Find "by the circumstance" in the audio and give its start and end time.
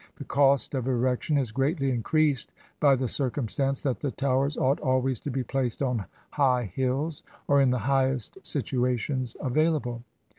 2.79-3.81